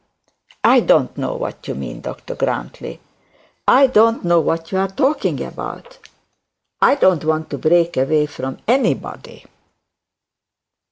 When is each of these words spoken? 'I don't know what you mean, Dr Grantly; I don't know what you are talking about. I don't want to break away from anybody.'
'I 0.63 0.79
don't 0.79 1.15
know 1.19 1.35
what 1.35 1.67
you 1.67 1.75
mean, 1.75 2.01
Dr 2.01 2.33
Grantly; 2.33 2.99
I 3.67 3.85
don't 3.85 4.23
know 4.25 4.39
what 4.39 4.71
you 4.71 4.79
are 4.79 4.87
talking 4.87 5.43
about. 5.43 5.99
I 6.81 6.95
don't 6.95 7.23
want 7.23 7.51
to 7.51 7.59
break 7.59 7.97
away 7.97 8.25
from 8.25 8.57
anybody.' 8.67 9.45